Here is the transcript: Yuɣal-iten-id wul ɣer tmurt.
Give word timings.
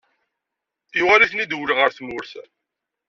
Yuɣal-iten-id 0.97 1.57
wul 1.57 1.71
ɣer 1.77 1.89
tmurt. 1.91 2.31